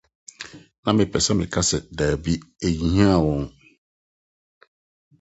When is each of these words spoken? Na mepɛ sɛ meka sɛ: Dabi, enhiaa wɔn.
Na 0.83 0.89
mepɛ 0.97 1.17
sɛ 1.25 1.31
meka 1.39 1.61
sɛ: 1.69 1.77
Dabi, 1.97 2.33
enhiaa 2.67 3.17
wɔn. 3.25 3.45